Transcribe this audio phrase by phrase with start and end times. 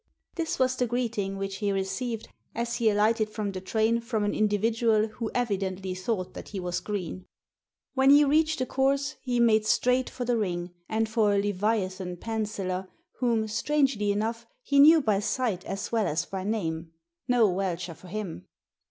[0.33, 4.33] This was the greeting which he received as he alighted from the train from an
[4.33, 7.19] individual who evidently thought that he was green.
[7.19, 9.39] Digitized by VjOOQIC 132 THE SEEN AND THE UNSEEN When he reached the course he
[9.39, 12.87] made straight for the ring, and for a "leviathan penciller,"
[13.19, 16.93] whom, strangely enough, he knew by sight as well as by name.
[17.27, 18.47] No welsher for him.